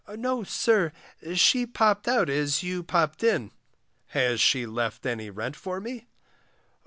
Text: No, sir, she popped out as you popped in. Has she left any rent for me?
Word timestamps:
No, 0.17 0.43
sir, 0.43 0.91
she 1.35 1.67
popped 1.67 2.07
out 2.07 2.27
as 2.27 2.63
you 2.63 2.81
popped 2.81 3.23
in. 3.23 3.51
Has 4.07 4.41
she 4.41 4.65
left 4.65 5.05
any 5.05 5.29
rent 5.29 5.55
for 5.55 5.79
me? 5.79 6.07